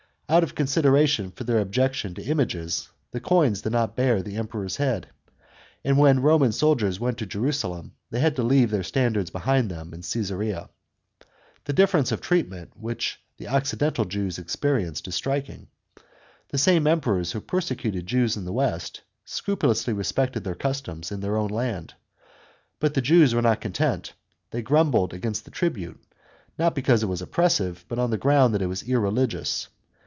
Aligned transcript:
Out 0.29 0.43
of 0.43 0.55
consideration 0.55 1.31
for 1.31 1.43
their 1.43 1.59
objection 1.59 2.13
to 2.15 2.23
images, 2.23 2.87
the 3.11 3.19
coins 3.19 3.63
did 3.63 3.73
not 3.73 3.97
bear 3.97 4.21
the 4.23 4.37
Emperor's 4.37 4.77
head; 4.77 5.09
and 5.83 5.97
when 5.97 6.21
Eoman 6.21 6.53
soldiers 6.53 7.01
went 7.01 7.17
to 7.17 7.25
Jerusalem, 7.25 7.95
they 8.11 8.21
had 8.21 8.37
to 8.37 8.43
leave 8.43 8.71
their 8.71 8.81
standards 8.81 9.29
behind 9.29 9.69
them 9.69 9.93
in 9.93 10.03
Caesarea. 10.03 10.69
The 11.65 11.73
difference 11.73 12.13
of 12.13 12.21
treatment 12.21 12.71
which 12.77 13.19
the 13.35 13.49
occidental 13.49 14.05
Jews 14.05 14.37
experienced 14.39 15.05
is 15.09 15.15
striking. 15.15 15.67
The 16.47 16.57
same 16.57 16.87
Emperors 16.87 17.33
who 17.33 17.41
persecuted 17.41 18.07
Jews 18.07 18.37
in 18.37 18.45
the 18.45 18.53
west, 18.53 19.01
scrupulously 19.25 19.91
respected 19.91 20.45
their 20.45 20.55
customs 20.55 21.11
in 21.11 21.19
their 21.19 21.35
own 21.35 21.49
land. 21.49 21.93
But 22.79 22.93
the 22.93 23.01
Jews 23.01 23.35
were 23.35 23.41
not 23.41 23.59
content; 23.59 24.13
they 24.51 24.61
grumbled 24.61 25.13
against 25.13 25.43
the 25.43 25.51
tribute, 25.51 25.99
not 26.57 26.73
because 26.73 27.03
it 27.03 27.07
was 27.09 27.21
oppressive, 27.21 27.83
but 27.89 27.99
on 27.99 28.11
the 28.11 28.17
ground 28.17 28.53
that 28.53 28.61
it 28.61 28.67
was 28.67 28.83
irreligious. 28.83 29.67